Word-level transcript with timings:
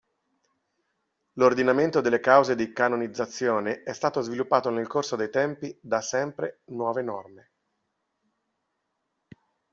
L'Ordinamento 1.33 2.01
delle 2.01 2.19
cause 2.19 2.55
di 2.55 2.73
canonizzazione 2.73 3.83
è 3.83 3.93
stato 3.93 4.21
sviluppato 4.21 4.71
nel 4.71 4.87
corso 4.87 5.15
dei 5.15 5.29
tempi 5.29 5.77
da 5.79 6.01
sempre 6.01 6.61
nuove 6.69 7.03
norme. 7.03 7.51